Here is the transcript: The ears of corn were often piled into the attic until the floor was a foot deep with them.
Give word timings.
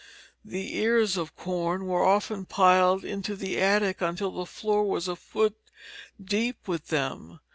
The 0.43 0.75
ears 0.77 1.15
of 1.15 1.35
corn 1.35 1.85
were 1.85 2.03
often 2.03 2.45
piled 2.47 3.05
into 3.05 3.35
the 3.35 3.61
attic 3.61 4.01
until 4.01 4.31
the 4.31 4.47
floor 4.47 4.83
was 4.83 5.07
a 5.07 5.15
foot 5.15 5.55
deep 6.19 6.67
with 6.67 6.87
them. 6.87 7.39